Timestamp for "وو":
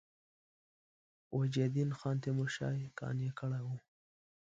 3.63-3.75